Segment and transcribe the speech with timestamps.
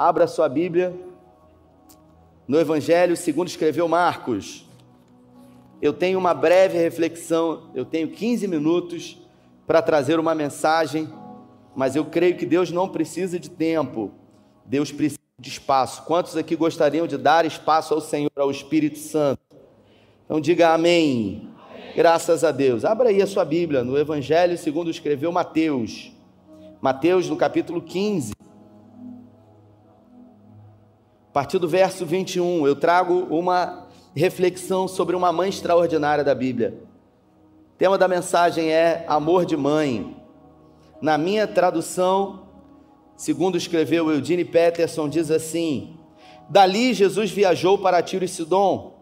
[0.00, 0.94] abra sua Bíblia
[2.48, 4.66] no Evangelho segundo escreveu Marcos.
[5.82, 9.18] Eu tenho uma breve reflexão, eu tenho 15 minutos
[9.66, 11.06] para trazer uma mensagem,
[11.76, 14.10] mas eu creio que Deus não precisa de tempo,
[14.64, 16.02] Deus precisa de espaço.
[16.04, 19.42] Quantos aqui gostariam de dar espaço ao Senhor, ao Espírito Santo?
[20.24, 21.50] Então diga amém.
[21.94, 22.86] Graças a Deus.
[22.86, 26.10] Abra aí a sua Bíblia no Evangelho segundo escreveu Mateus.
[26.80, 28.32] Mateus no capítulo 15.
[31.30, 33.86] A partir do verso 21, eu trago uma
[34.16, 36.82] reflexão sobre uma mãe extraordinária da Bíblia.
[37.72, 40.16] O tema da mensagem é amor de mãe.
[41.00, 42.48] Na minha tradução,
[43.16, 45.96] segundo escreveu Eugene Peterson, diz assim:
[46.48, 48.98] Dali Jesus viajou para Tiro e Sidom.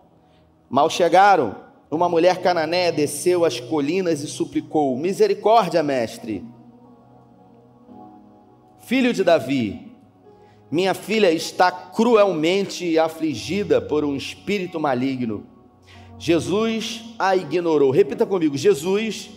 [0.69, 1.57] Mal chegaram,
[1.91, 6.45] uma mulher cananéia desceu as colinas e suplicou: Misericórdia, mestre.
[8.81, 9.88] Filho de Davi,
[10.71, 15.47] minha filha está cruelmente afligida por um espírito maligno.
[16.19, 17.91] Jesus a ignorou.
[17.91, 19.31] Repita comigo: Jesus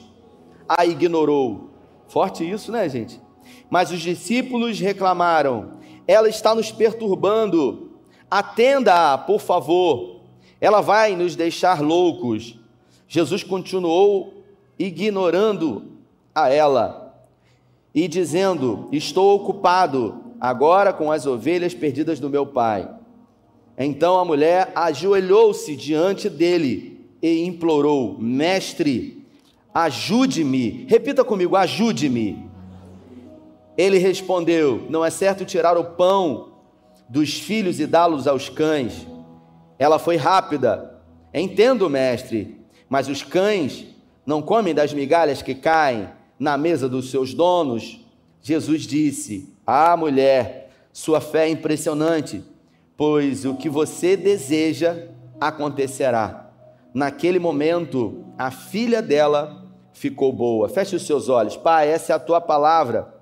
[0.68, 1.70] a ignorou.
[2.08, 3.22] Forte isso, né, gente?
[3.70, 7.92] Mas os discípulos reclamaram: Ela está nos perturbando.
[8.30, 10.22] Atenda-a, por favor.
[10.60, 12.60] Ela vai nos deixar loucos.
[13.08, 14.44] Jesus continuou
[14.78, 15.98] ignorando
[16.36, 17.26] a ela
[17.96, 22.90] e dizendo: Estou ocupado agora com as ovelhas perdidas do meu pai.
[23.78, 29.24] Então a mulher ajoelhou-se diante dele e implorou: Mestre,
[29.72, 30.86] ajude-me.
[30.90, 32.50] Repita comigo: ajude-me.
[33.78, 36.54] Ele respondeu: Não é certo tirar o pão
[37.08, 39.06] dos filhos e dá-los aos cães.
[39.78, 41.00] Ela foi rápida.
[41.34, 42.58] Entendo, mestre,
[42.90, 43.86] mas os cães
[44.26, 48.00] não comem das migalhas que caem na mesa dos seus donos.
[48.42, 52.44] Jesus disse: ah, mulher, sua fé é impressionante,
[52.98, 55.08] pois o que você deseja
[55.40, 56.52] acontecerá.
[56.94, 60.68] Naquele momento, a filha dela ficou boa.
[60.68, 61.56] Feche os seus olhos.
[61.56, 63.14] Pai, essa é a tua palavra.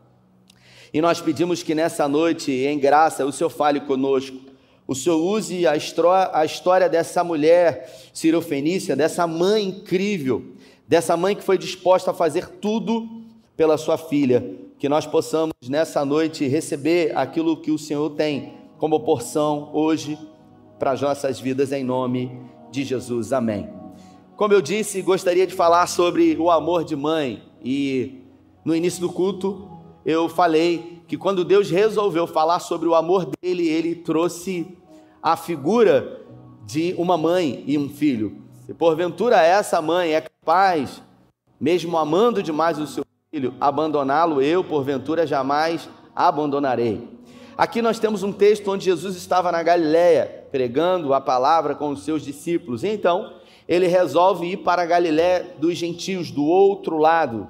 [0.92, 4.40] E nós pedimos que nessa noite, em graça, o Senhor fale conosco.
[4.88, 5.74] O Senhor use a,
[6.34, 10.44] a história dessa mulher cirofenícia, dessa mãe incrível,
[10.88, 13.08] dessa mãe que foi disposta a fazer tudo
[13.56, 19.02] pela sua filha que nós possamos nessa noite receber aquilo que o Senhor tem como
[19.02, 20.18] porção hoje
[20.80, 22.32] para as nossas vidas, em nome
[22.72, 23.34] de Jesus.
[23.34, 23.70] Amém.
[24.38, 28.22] Como eu disse, gostaria de falar sobre o amor de mãe, e
[28.64, 29.70] no início do culto
[30.06, 34.66] eu falei que quando Deus resolveu falar sobre o amor dele, ele trouxe
[35.22, 36.22] a figura
[36.66, 38.44] de uma mãe e um filho.
[38.66, 41.04] Se porventura essa mãe é capaz,
[41.60, 47.08] mesmo amando demais o seu filho, abandoná-lo eu, porventura, jamais abandonarei.
[47.56, 52.04] Aqui nós temos um texto onde Jesus estava na Galiléia, pregando a palavra com os
[52.04, 52.84] seus discípulos.
[52.84, 53.36] Então,
[53.68, 57.48] ele resolve ir para a Galiléia dos gentios, do outro lado,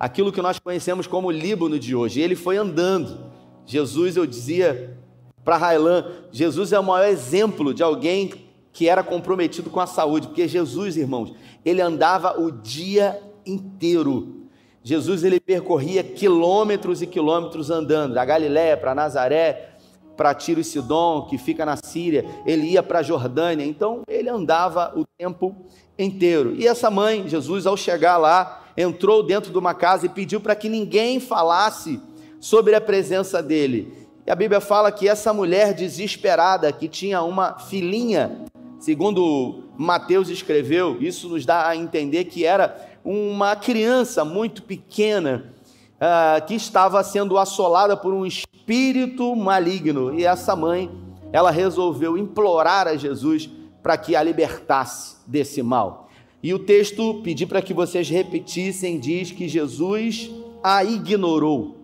[0.00, 2.20] aquilo que nós conhecemos como Líbano de hoje.
[2.20, 3.20] Ele foi andando.
[3.64, 4.98] Jesus, eu dizia
[5.44, 8.32] para Railan, Jesus é o maior exemplo de alguém
[8.72, 11.32] que era comprometido com a saúde, porque Jesus, irmãos,
[11.64, 14.39] ele andava o dia inteiro
[14.82, 19.70] Jesus ele percorria quilômetros e quilômetros andando, da Galiléia para Nazaré,
[20.16, 24.28] para Tiro e Sidom, que fica na Síria, ele ia para a Jordânia, então ele
[24.28, 25.56] andava o tempo
[25.98, 26.54] inteiro.
[26.56, 30.54] E essa mãe, Jesus, ao chegar lá, entrou dentro de uma casa e pediu para
[30.54, 32.00] que ninguém falasse
[32.38, 33.92] sobre a presença dele.
[34.26, 38.44] E a Bíblia fala que essa mulher desesperada, que tinha uma filhinha,
[38.78, 45.52] segundo Mateus escreveu, isso nos dá a entender que era uma criança muito pequena
[45.96, 50.14] uh, que estava sendo assolada por um espírito maligno.
[50.18, 50.90] E essa mãe,
[51.32, 53.48] ela resolveu implorar a Jesus
[53.82, 56.08] para que a libertasse desse mal.
[56.42, 60.30] E o texto, pedi para que vocês repetissem, diz que Jesus
[60.62, 61.76] a ignorou.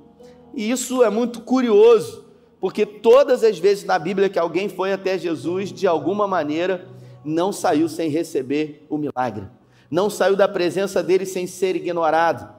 [0.54, 2.24] E isso é muito curioso,
[2.58, 6.88] porque todas as vezes na Bíblia que alguém foi até Jesus, de alguma maneira,
[7.22, 9.46] não saiu sem receber o milagre
[9.90, 12.56] não saiu da presença dele sem ser ignorado.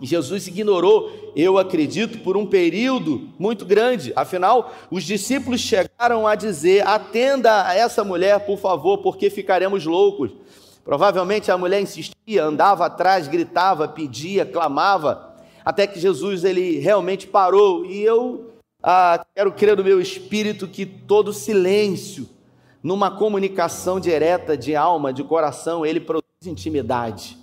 [0.00, 4.12] Jesus ignorou, eu acredito, por um período muito grande.
[4.14, 10.30] Afinal, os discípulos chegaram a dizer: atenda a essa mulher, por favor, porque ficaremos loucos.
[10.84, 15.34] Provavelmente a mulher insistia, andava atrás, gritava, pedia, clamava,
[15.64, 17.84] até que Jesus ele realmente parou.
[17.86, 18.52] E eu
[18.82, 22.28] ah, quero crer no meu espírito que todo silêncio,
[22.82, 27.38] numa comunicação direta de alma, de coração, ele produz intimidade.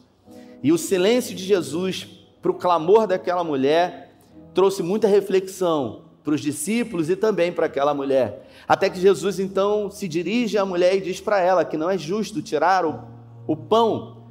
[0.61, 2.07] E o silêncio de Jesus
[2.41, 4.15] para o clamor daquela mulher
[4.53, 8.49] trouxe muita reflexão para os discípulos e também para aquela mulher.
[8.67, 11.97] Até que Jesus então se dirige à mulher e diz para ela que não é
[11.97, 13.03] justo tirar o,
[13.45, 14.23] o pão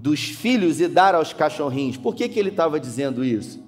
[0.00, 1.96] dos filhos e dar aos cachorrinhos.
[1.96, 3.60] Por que, que ele estava dizendo isso?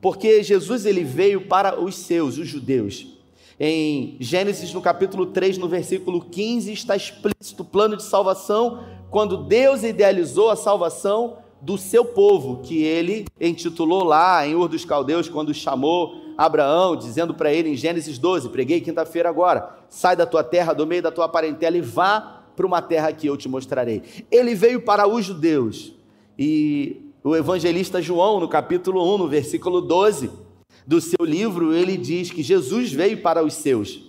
[0.00, 3.13] Porque Jesus ele veio para os seus, os judeus.
[3.58, 9.36] Em Gênesis, no capítulo 3, no versículo 15, está explícito o plano de salvação, quando
[9.36, 15.28] Deus idealizou a salvação do seu povo, que ele intitulou lá em Ur dos Caldeus,
[15.28, 20.42] quando chamou Abraão, dizendo para ele em Gênesis 12: preguei quinta-feira agora, sai da tua
[20.42, 24.02] terra, do meio da tua parentela e vá para uma terra que eu te mostrarei.
[24.30, 25.92] Ele veio para os judeus.
[26.36, 30.43] E o evangelista João, no capítulo 1, no versículo 12
[30.86, 34.00] do seu livro, ele diz que Jesus veio para os seus,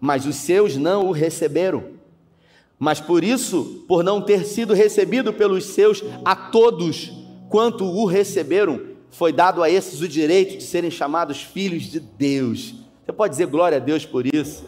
[0.00, 1.98] mas os seus não o receberam.
[2.78, 7.12] Mas por isso, por não ter sido recebido pelos seus, a todos
[7.48, 12.74] quanto o receberam, foi dado a esses o direito de serem chamados filhos de Deus.
[13.04, 14.64] Você pode dizer glória a Deus por isso?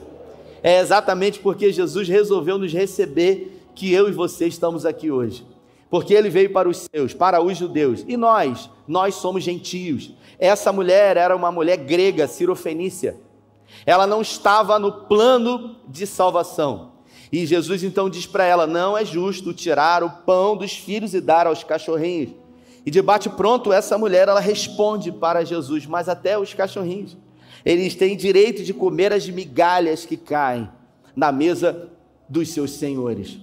[0.63, 5.45] É exatamente porque Jesus resolveu nos receber que eu e você estamos aqui hoje.
[5.91, 8.05] Porque ele veio para os seus, para os judeus.
[8.07, 10.13] E nós, nós somos gentios.
[10.39, 13.17] Essa mulher era uma mulher grega, cirofenícia.
[13.85, 16.93] Ela não estava no plano de salvação.
[17.33, 21.21] E Jesus então diz para ela: Não é justo tirar o pão dos filhos e
[21.21, 22.31] dar aos cachorrinhos.
[22.85, 27.17] E de bate pronto, essa mulher ela responde para Jesus: Mas até os cachorrinhos.
[27.65, 30.69] Eles têm direito de comer as migalhas que caem
[31.15, 31.91] na mesa
[32.29, 33.39] dos seus senhores.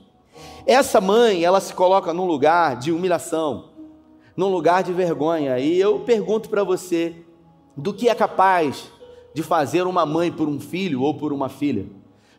[0.67, 3.69] Essa mãe, ela se coloca num lugar de humilhação,
[4.35, 5.57] num lugar de vergonha.
[5.59, 7.15] E eu pergunto para você,
[7.75, 8.91] do que é capaz
[9.33, 11.85] de fazer uma mãe por um filho ou por uma filha?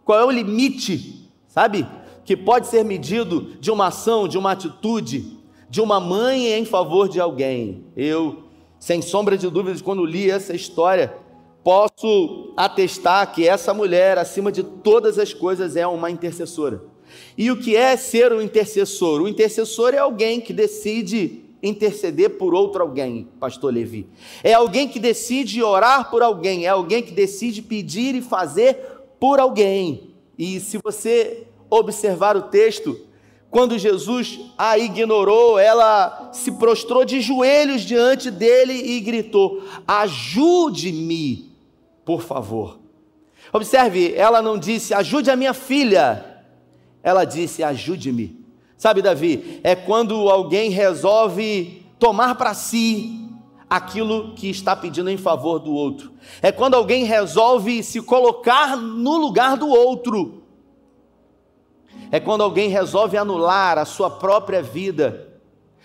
[0.05, 1.87] Qual é o limite, sabe?
[2.23, 5.39] Que pode ser medido de uma ação, de uma atitude,
[5.71, 7.87] de uma mãe em favor de alguém.
[7.97, 8.43] Eu,
[8.79, 11.17] sem sombra de dúvidas, quando li essa história,
[11.65, 16.98] posso atestar que essa mulher, acima de todas as coisas, é uma intercessora.
[17.37, 19.21] E o que é ser um intercessor?
[19.21, 24.07] O intercessor é alguém que decide interceder por outro alguém, pastor Levi.
[24.45, 28.77] É alguém que decide orar por alguém, é alguém que decide pedir e fazer
[29.19, 30.15] por alguém.
[30.39, 32.99] E se você observar o texto,
[33.51, 41.51] quando Jesus a ignorou, ela se prostrou de joelhos diante dele e gritou: Ajude-me
[42.05, 42.79] por favor.
[43.53, 46.38] Observe, ela não disse, ajude a minha filha,
[47.03, 48.45] ela disse, ajude-me.
[48.77, 53.29] Sabe, Davi, é quando alguém resolve tomar para si
[53.69, 56.13] aquilo que está pedindo em favor do outro.
[56.41, 60.43] É quando alguém resolve se colocar no lugar do outro.
[62.11, 65.28] É quando alguém resolve anular a sua própria vida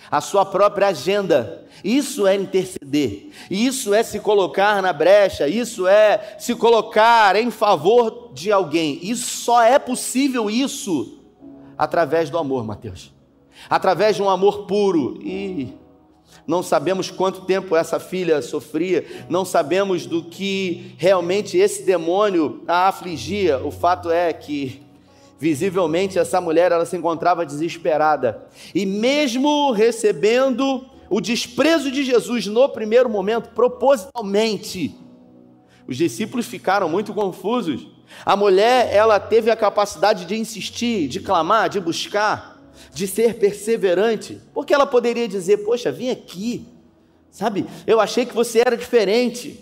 [0.09, 1.65] a sua própria agenda.
[1.83, 8.31] Isso é interceder, isso é se colocar na brecha, isso é se colocar em favor
[8.33, 8.99] de alguém.
[9.01, 11.19] Isso só é possível isso
[11.77, 13.11] através do amor, Mateus.
[13.69, 15.73] Através de um amor puro e
[16.45, 22.87] não sabemos quanto tempo essa filha sofria, não sabemos do que realmente esse demônio a
[22.87, 23.59] afligia.
[23.59, 24.82] O fato é que
[25.43, 28.47] Visivelmente, essa mulher ela se encontrava desesperada.
[28.73, 34.95] E mesmo recebendo o desprezo de Jesus no primeiro momento, propositalmente,
[35.85, 37.89] os discípulos ficaram muito confusos.
[38.25, 44.41] A mulher, ela teve a capacidade de insistir, de clamar, de buscar, de ser perseverante,
[44.53, 46.65] porque ela poderia dizer: Poxa, vim aqui,
[47.29, 47.65] sabe?
[47.85, 49.61] Eu achei que você era diferente.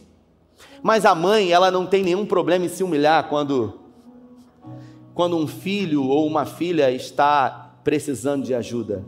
[0.84, 3.81] Mas a mãe, ela não tem nenhum problema em se humilhar quando
[5.14, 9.04] quando um filho ou uma filha está precisando de ajuda.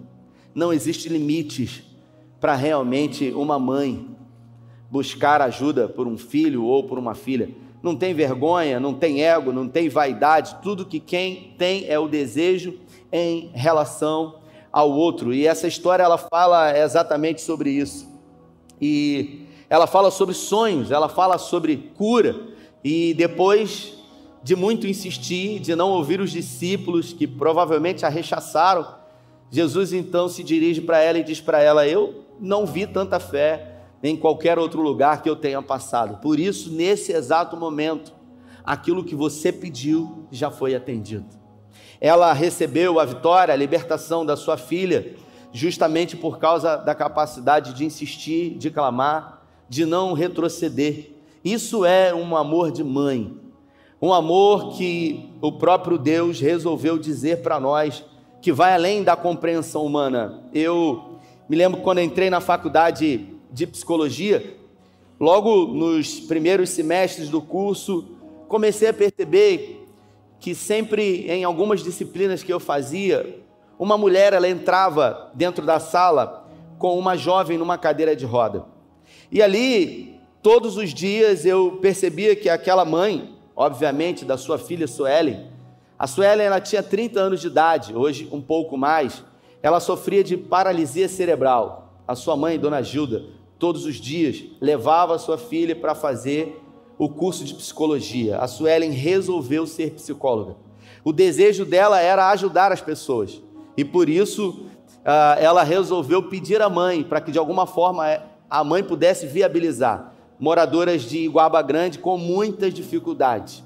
[0.54, 1.84] Não existe limites
[2.40, 4.08] para realmente uma mãe
[4.90, 7.50] buscar ajuda por um filho ou por uma filha.
[7.82, 12.08] Não tem vergonha, não tem ego, não tem vaidade, tudo que quem tem é o
[12.08, 12.80] desejo
[13.12, 14.40] em relação
[14.72, 15.34] ao outro.
[15.34, 18.08] E essa história ela fala exatamente sobre isso.
[18.80, 22.36] E ela fala sobre sonhos, ela fala sobre cura
[22.84, 24.03] e depois
[24.44, 28.86] de muito insistir, de não ouvir os discípulos que provavelmente a rechaçaram,
[29.50, 33.78] Jesus então se dirige para ela e diz para ela: Eu não vi tanta fé
[34.02, 36.20] em qualquer outro lugar que eu tenha passado.
[36.20, 38.12] Por isso, nesse exato momento,
[38.66, 41.26] aquilo que você pediu já foi atendido.
[42.02, 45.16] Ela recebeu a vitória, a libertação da sua filha,
[45.54, 51.12] justamente por causa da capacidade de insistir, de clamar, de não retroceder.
[51.46, 53.43] Isso é um amor de mãe.
[54.04, 58.04] Um amor que o próprio Deus resolveu dizer para nós,
[58.42, 60.44] que vai além da compreensão humana.
[60.54, 64.58] Eu me lembro quando entrei na faculdade de psicologia,
[65.18, 68.04] logo nos primeiros semestres do curso,
[68.50, 69.88] comecei a perceber
[70.38, 73.42] que sempre em algumas disciplinas que eu fazia,
[73.80, 76.46] uma mulher ela entrava dentro da sala
[76.78, 78.66] com uma jovem numa cadeira de roda.
[79.32, 85.48] E ali, todos os dias eu percebia que aquela mãe, obviamente, da sua filha Suelen,
[85.98, 89.24] a Suelen ela tinha 30 anos de idade, hoje um pouco mais,
[89.62, 91.94] ela sofria de paralisia cerebral.
[92.08, 93.24] A sua mãe, Dona Gilda,
[93.58, 96.62] todos os dias levava a sua filha para fazer
[96.98, 98.38] o curso de psicologia.
[98.40, 100.58] A Suelen resolveu ser psicóloga.
[101.04, 103.42] O desejo dela era ajudar as pessoas.
[103.78, 104.66] E por isso
[105.06, 110.13] ah, ela resolveu pedir à mãe para que de alguma forma a mãe pudesse viabilizar
[110.40, 113.64] moradoras de Iguaba Grande com muitas dificuldades.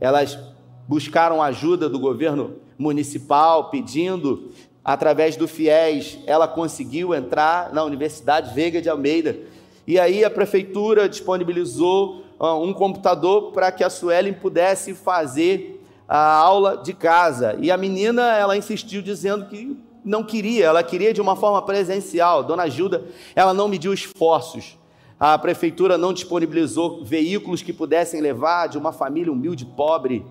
[0.00, 0.38] Elas
[0.86, 4.50] buscaram ajuda do governo municipal pedindo
[4.88, 9.38] através do FIES, ela conseguiu entrar na Universidade Veiga de Almeida.
[9.86, 16.36] E aí a prefeitura disponibilizou uh, um computador para que a Suelen pudesse fazer a
[16.36, 17.54] aula de casa.
[17.60, 22.42] E a menina, ela insistiu dizendo que não queria, ela queria de uma forma presencial.
[22.42, 23.04] Dona Gilda,
[23.36, 24.77] ela não mediu esforços.
[25.18, 30.24] A prefeitura não disponibilizou veículos que pudessem levar de uma família humilde, pobre.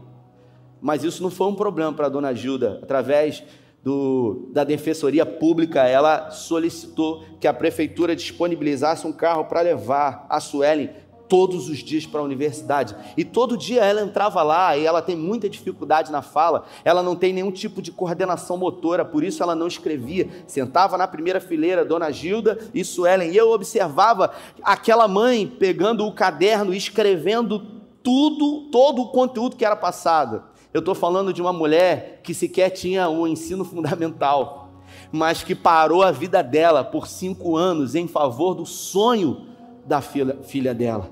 [0.82, 2.80] Mas isso não foi um problema para a Dona Gilda.
[2.82, 3.44] Através
[3.84, 10.40] do, da Defensoria Pública, ela solicitou que a prefeitura disponibilizasse um carro para levar a
[10.40, 10.90] Suelen
[11.28, 12.96] todos os dias para a universidade.
[13.16, 17.16] E todo dia ela entrava lá e ela tem muita dificuldade na fala, ela não
[17.16, 20.30] tem nenhum tipo de coordenação motora, por isso ela não escrevia.
[20.48, 24.32] Sentava na primeira fileira, Dona Gilda e Suelen, e eu observava
[24.62, 27.60] aquela mãe pegando o caderno e escrevendo
[28.02, 30.44] tudo, todo o conteúdo que era passado.
[30.74, 34.70] Eu estou falando de uma mulher que sequer tinha o ensino fundamental,
[35.12, 39.48] mas que parou a vida dela por cinco anos em favor do sonho
[39.86, 41.10] da filha, filha dela,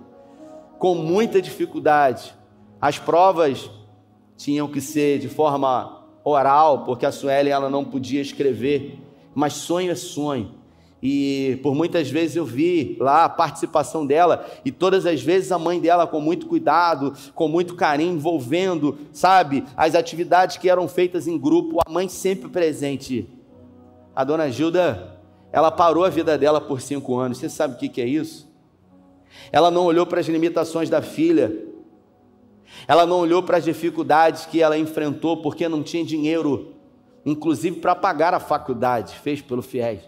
[0.79, 2.33] com muita dificuldade.
[2.81, 3.69] As provas
[4.37, 8.99] tinham que ser de forma oral, porque a Suelen ela não podia escrever,
[9.33, 10.55] mas sonho é sonho.
[11.01, 15.59] E por muitas vezes eu vi lá a participação dela, e todas as vezes a
[15.59, 21.27] mãe dela, com muito cuidado, com muito carinho, envolvendo, sabe, as atividades que eram feitas
[21.27, 23.29] em grupo, a mãe sempre presente.
[24.15, 25.19] A dona Gilda,
[25.51, 27.37] ela parou a vida dela por cinco anos.
[27.37, 28.49] Você sabe o que é isso?
[29.51, 31.65] Ela não olhou para as limitações da filha,
[32.87, 36.73] ela não olhou para as dificuldades que ela enfrentou porque não tinha dinheiro,
[37.25, 40.01] inclusive para pagar a faculdade, fez pelo FIES.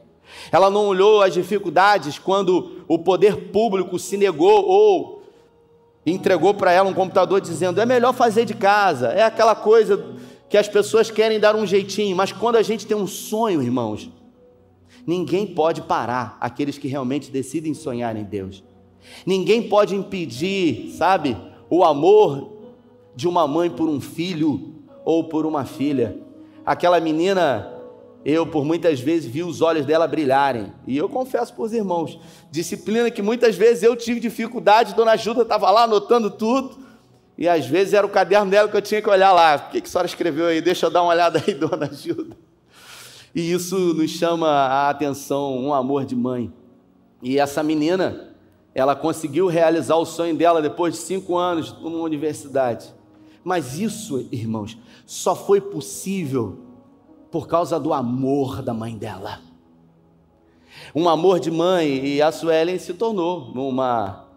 [0.51, 5.23] Ela não olhou as dificuldades quando o poder público se negou ou
[6.05, 9.07] entregou para ela um computador dizendo: é melhor fazer de casa.
[9.09, 10.15] É aquela coisa
[10.49, 14.09] que as pessoas querem dar um jeitinho, mas quando a gente tem um sonho, irmãos,
[15.05, 18.63] ninguém pode parar aqueles que realmente decidem sonhar em Deus.
[19.25, 21.37] Ninguém pode impedir, sabe,
[21.69, 22.53] o amor
[23.15, 26.17] de uma mãe por um filho ou por uma filha.
[26.65, 27.73] Aquela menina
[28.25, 30.73] eu por muitas vezes vi os olhos dela brilharem.
[30.85, 32.19] E eu confesso para os irmãos,
[32.51, 36.77] disciplina que muitas vezes eu tive dificuldade, Dona Ajuda estava lá anotando tudo,
[37.37, 39.55] e às vezes era o caderno dela que eu tinha que olhar lá.
[39.55, 40.59] O que, que a senhora escreveu aí?
[40.59, 42.35] Deixa eu dar uma olhada aí, Dona Ajuda.
[43.33, 46.51] E isso nos chama a atenção, um amor de mãe.
[47.23, 48.35] E essa menina,
[48.77, 52.93] ela conseguiu realizar o sonho dela depois de cinco anos numa universidade.
[53.43, 56.59] Mas isso, irmãos, só foi possível
[57.31, 59.39] por causa do amor da mãe dela.
[60.93, 64.27] Um amor de mãe, e a Suelen se tornou uma,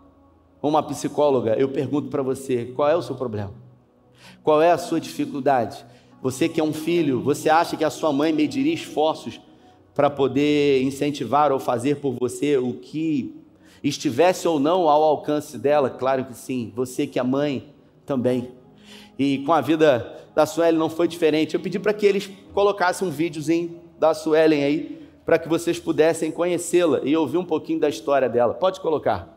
[0.62, 1.54] uma psicóloga.
[1.58, 3.52] Eu pergunto para você: qual é o seu problema?
[4.42, 5.84] Qual é a sua dificuldade?
[6.22, 9.38] Você que é um filho, você acha que a sua mãe mediria esforços
[9.94, 13.38] para poder incentivar ou fazer por você o que
[13.82, 15.90] estivesse ou não ao alcance dela?
[15.90, 16.72] Claro que sim.
[16.74, 18.52] Você que é mãe também.
[19.18, 21.54] E com a vida da Suelen não foi diferente.
[21.54, 26.32] Eu pedi para que eles colocassem um videozinho da Suelen aí, para que vocês pudessem
[26.32, 28.54] conhecê-la e ouvir um pouquinho da história dela.
[28.54, 29.36] Pode colocar.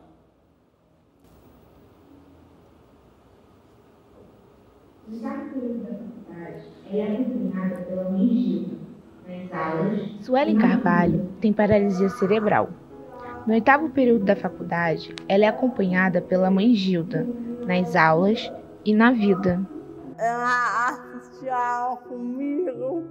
[10.22, 12.70] Suelen Carvalho tem paralisia cerebral.
[13.46, 17.26] No oitavo período da faculdade, ela é acompanhada pela mãe Gilda,
[17.66, 18.50] nas aulas
[18.84, 19.60] e na vida
[20.18, 23.04] ela assistia comigo,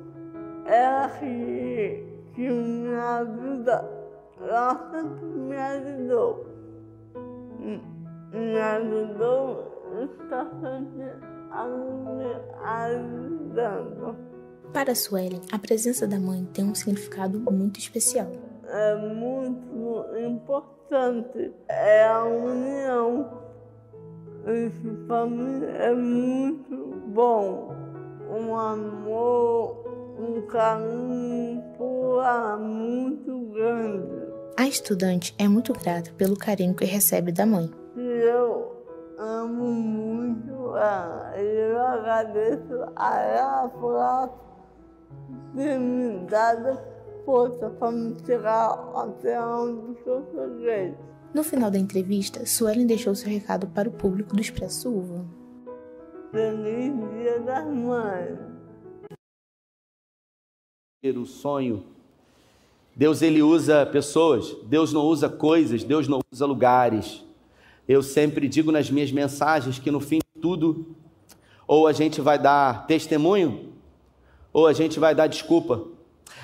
[0.66, 3.90] ela que, que me ajuda,
[4.40, 6.46] ela sempre me ajudou.
[8.32, 11.18] Me ajudou, está sempre
[12.10, 14.16] me ajudando.
[14.74, 18.32] Para Suelen, a presença da mãe tem um significado muito especial.
[18.76, 23.30] É muito importante é a união.
[24.48, 26.76] Esse família é muito
[27.10, 27.72] bom.
[28.32, 29.86] Um amor,
[30.20, 34.34] um carinho por lá muito grande.
[34.58, 37.70] A estudante é muito grata pelo carinho que recebe da mãe.
[37.96, 38.76] Eu
[39.20, 41.32] amo muito ela.
[41.38, 44.34] Eu agradeço a ela por ela
[45.54, 46.93] ter me dado
[47.26, 50.96] força para me tirar até onde eu cheguei.
[51.34, 55.26] No final da entrevista, Suelen deixou seu recado para o público do Expresso Uva.
[56.32, 58.40] Feliz Dia das Mães.
[61.04, 61.84] O sonho.
[62.96, 67.26] Deus ele usa pessoas, Deus não usa coisas, Deus não usa lugares.
[67.88, 70.96] Eu sempre digo nas minhas mensagens que no fim de tudo,
[71.68, 73.74] ou a gente vai dar testemunho,
[74.54, 75.88] ou a gente vai dar desculpa.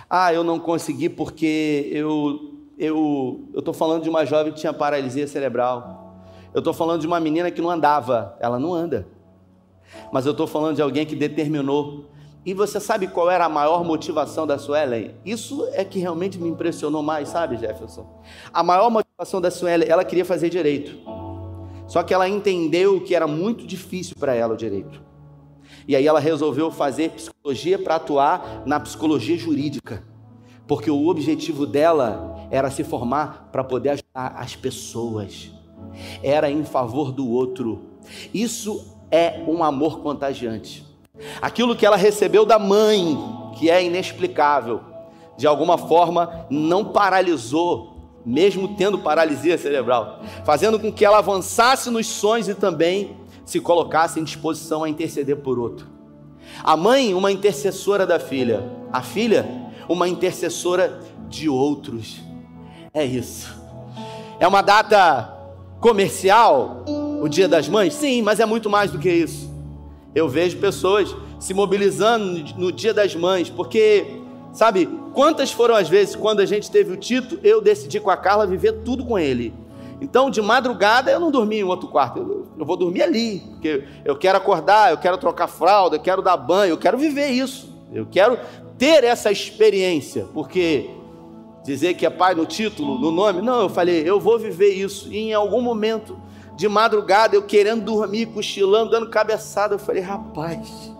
[0.09, 5.27] Ah, eu não consegui porque eu eu tô falando de uma jovem que tinha paralisia
[5.27, 6.23] cerebral.
[6.53, 9.05] Eu estou falando de uma menina que não andava, ela não anda.
[10.13, 12.05] Mas eu estou falando de alguém que determinou.
[12.45, 15.13] E você sabe qual era a maior motivação da Suelen?
[15.25, 18.07] Isso é que realmente me impressionou mais, sabe, Jefferson?
[18.53, 20.97] A maior motivação da Suelen, ela queria fazer direito.
[21.85, 25.08] Só que ela entendeu que era muito difícil para ela o direito.
[25.89, 30.03] E aí ela resolveu fazer psicologia para atuar na psicologia jurídica,
[30.67, 35.49] porque o objetivo dela era se formar para poder ajudar as pessoas.
[36.21, 37.85] Era em favor do outro.
[38.31, 40.85] Isso é um amor contagiante.
[41.41, 43.17] Aquilo que ela recebeu da mãe,
[43.57, 44.81] que é inexplicável,
[45.39, 52.05] de alguma forma não paralisou, mesmo tendo paralisia cerebral, fazendo com que ela avançasse nos
[52.05, 53.17] sonhos e também
[53.49, 55.87] se colocasse em disposição a interceder por outro.
[56.63, 58.63] A mãe, uma intercessora da filha,
[58.93, 59.43] a filha,
[59.87, 62.19] uma intercessora de outros.
[62.93, 63.51] É isso.
[64.39, 65.35] É uma data
[65.79, 66.85] comercial,
[67.23, 67.95] o Dia das Mães?
[67.95, 69.49] Sim, mas é muito mais do que isso.
[70.13, 74.21] Eu vejo pessoas se mobilizando no Dia das Mães, porque,
[74.53, 78.17] sabe, quantas foram as vezes quando a gente teve o Tito, eu decidi com a
[78.17, 79.55] Carla viver tudo com ele.
[79.99, 83.85] Então, de madrugada, eu não dormi em outro quarto, eu, eu vou dormir ali, porque
[84.03, 87.73] eu quero acordar, eu quero trocar fralda, eu quero dar banho, eu quero viver isso,
[87.93, 88.37] eu quero
[88.77, 90.89] ter essa experiência, porque
[91.63, 95.11] dizer que é pai no título, no nome, não, eu falei, eu vou viver isso,
[95.11, 96.19] e em algum momento,
[96.57, 100.91] de madrugada, eu querendo dormir, cochilando, dando cabeçada, eu falei, rapaz,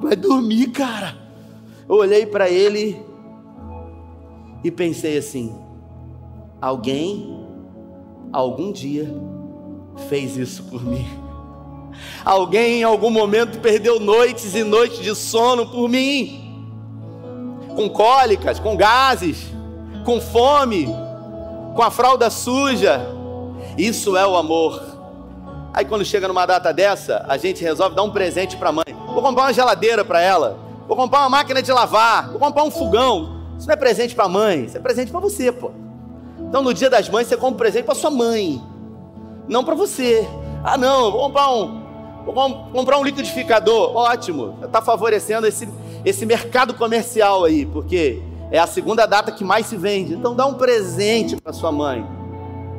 [0.00, 1.14] vai dormir, cara.
[1.86, 3.04] Eu olhei para ele
[4.64, 5.54] e pensei assim:
[6.60, 7.46] alguém
[8.32, 9.12] algum dia
[10.08, 11.06] fez isso por mim.
[12.24, 16.38] Alguém em algum momento perdeu noites e noites de sono por mim.
[17.74, 19.46] Com cólicas, com gases,
[20.04, 20.86] com fome,
[21.74, 23.00] com a fralda suja.
[23.76, 24.82] Isso é o amor.
[25.72, 28.84] Aí quando chega numa data dessa, a gente resolve dar um presente para a mãe.
[29.06, 30.58] Vou comprar uma geladeira para ela.
[30.86, 32.30] Vou comprar uma máquina de lavar.
[32.30, 33.42] Vou comprar um fogão.
[33.62, 35.70] Isso não é presente para a mãe, isso é presente para você, pô.
[36.40, 38.60] Então, no dia das mães, você compra um presente para sua mãe,
[39.48, 40.28] não para você.
[40.64, 41.82] Ah, não, vou comprar um,
[42.24, 42.34] vou
[42.72, 43.96] comprar um liquidificador.
[43.96, 45.68] Ótimo, está favorecendo esse,
[46.04, 50.14] esse mercado comercial aí, porque é a segunda data que mais se vende.
[50.14, 52.06] Então, dá um presente para sua mãe.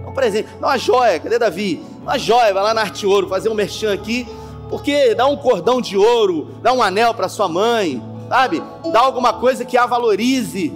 [0.04, 1.20] Dá um presente, dá uma joia.
[1.20, 1.84] Cadê Davi?
[2.02, 4.28] Uma joia, vai lá na Arte Ouro fazer um merchan aqui,
[4.70, 8.62] porque dá um cordão de ouro, dá um anel para sua mãe, sabe?
[8.92, 10.74] Dá alguma coisa que a valorize,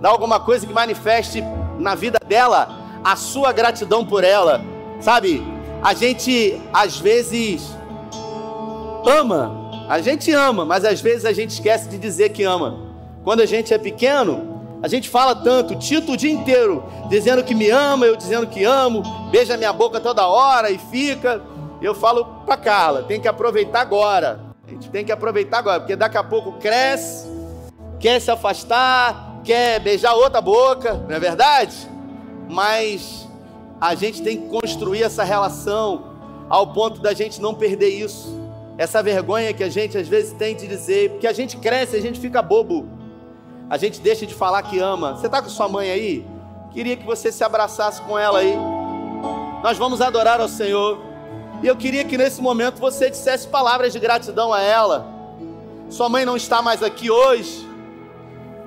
[0.00, 1.42] dá alguma coisa que manifeste
[1.78, 2.68] na vida dela
[3.04, 4.60] a sua gratidão por ela.
[5.00, 5.42] Sabe?
[5.82, 7.76] A gente às vezes
[9.06, 12.78] ama, a gente ama, mas às vezes a gente esquece de dizer que ama.
[13.22, 17.54] Quando a gente é pequeno, a gente fala tanto, Tito o dia inteiro, dizendo que
[17.54, 21.40] me ama, eu dizendo que amo, beija minha boca toda hora e fica.
[21.80, 24.40] Eu falo para Carla, tem que aproveitar agora.
[24.66, 27.26] A gente tem que aproveitar agora, porque daqui a pouco cresce,
[27.98, 31.74] quer se afastar, quer beijar outra boca, não é verdade?
[32.48, 33.28] Mas
[33.80, 36.14] a gente tem que construir essa relação
[36.48, 38.40] ao ponto da gente não perder isso.
[38.76, 42.00] Essa vergonha que a gente às vezes tem de dizer, porque a gente cresce, a
[42.00, 42.88] gente fica bobo.
[43.70, 45.16] A gente deixa de falar que ama.
[45.16, 46.26] Você está com sua mãe aí?
[46.72, 48.54] Queria que você se abraçasse com ela aí.
[49.62, 50.98] Nós vamos adorar ao Senhor.
[51.62, 55.06] E eu queria que nesse momento você dissesse palavras de gratidão a ela.
[55.88, 57.66] Sua mãe não está mais aqui hoje,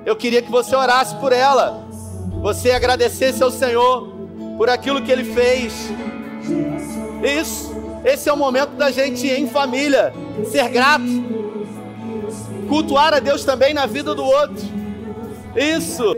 [0.06, 1.86] eu queria que você orasse por ela.
[2.40, 4.17] Você agradecesse ao Senhor
[4.58, 5.88] por aquilo que Ele fez.
[7.22, 7.74] Isso.
[8.04, 10.12] Esse é o momento da gente em família
[10.50, 11.04] ser grato.
[12.68, 14.66] Cultuar a Deus também na vida do outro.
[15.56, 16.14] Isso.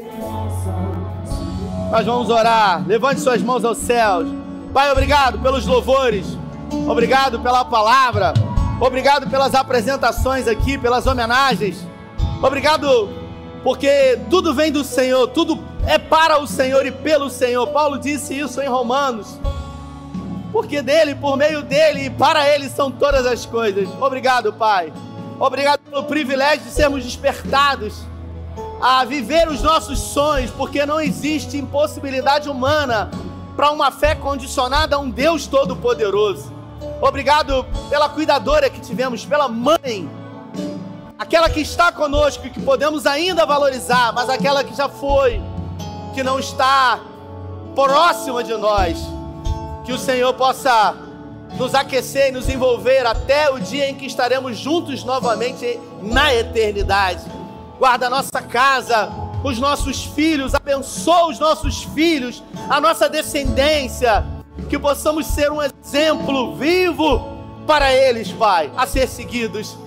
[1.90, 2.82] Nós vamos orar.
[2.86, 4.28] Levante suas mãos aos céus.
[4.72, 6.26] Pai, obrigado pelos louvores.
[6.88, 8.32] Obrigado pela palavra.
[8.80, 11.86] Obrigado pelas apresentações aqui, pelas homenagens.
[12.42, 13.10] Obrigado
[13.62, 17.66] porque tudo vem do Senhor, tudo é para o Senhor e pelo Senhor.
[17.68, 19.38] Paulo disse isso em Romanos.
[20.52, 23.88] Porque dele, por meio dele e para ele são todas as coisas.
[24.00, 24.92] Obrigado, Pai.
[25.38, 28.02] Obrigado pelo privilégio de sermos despertados
[28.80, 33.10] a viver os nossos sonhos, porque não existe impossibilidade humana
[33.56, 36.52] para uma fé condicionada a um Deus Todo-Poderoso.
[37.00, 40.08] Obrigado pela cuidadora que tivemos, pela mãe,
[41.18, 45.40] aquela que está conosco e que podemos ainda valorizar, mas aquela que já foi,
[46.20, 47.00] que não está
[47.74, 48.98] próxima de nós.
[49.86, 50.94] Que o Senhor possa
[51.56, 57.24] nos aquecer e nos envolver até o dia em que estaremos juntos novamente na eternidade
[57.78, 59.08] guarda a nossa casa,
[59.42, 64.22] os nossos filhos, abençoa os nossos filhos, a nossa descendência,
[64.68, 69.78] que possamos ser um exemplo vivo para eles, Pai, a ser seguidos.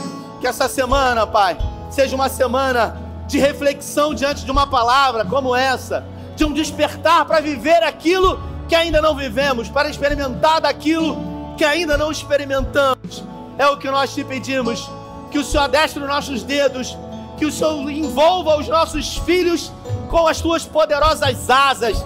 [0.42, 1.56] Que essa semana, Pai,
[1.92, 6.04] seja uma semana de reflexão diante de uma palavra como essa,
[6.36, 11.98] de um despertar para viver aquilo que ainda não vivemos, para experimentar daquilo que ainda
[11.98, 13.24] não experimentamos.
[13.58, 14.90] É o que nós te pedimos,
[15.30, 16.98] que o Senhor adestre os nossos dedos
[17.38, 19.72] que o Senhor envolva os nossos filhos
[20.10, 22.06] com as tuas poderosas asas.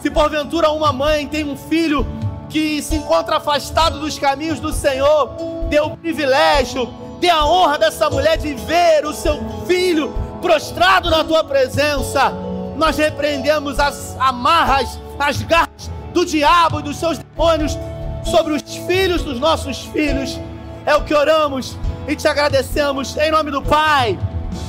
[0.00, 2.06] Se porventura uma mãe tem um filho
[2.48, 5.30] que se encontra afastado dos caminhos do Senhor,
[5.68, 6.88] dê o privilégio,
[7.20, 12.32] dê a honra dessa mulher de ver o seu filho prostrado na tua presença.
[12.78, 17.76] Nós repreendemos as amarras, as garras do diabo e dos seus demônios
[18.24, 20.38] sobre os filhos dos nossos filhos.
[20.86, 24.18] É o que oramos e te agradecemos em nome do Pai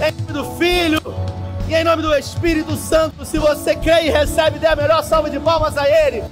[0.02, 1.02] em nome do Filho
[1.68, 3.26] e em nome do Espírito Santo.
[3.26, 6.24] Se você crê e recebe, dê a melhor salva de palmas a Ele.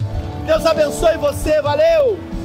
[0.45, 2.37] Deus abençoe você, valeu!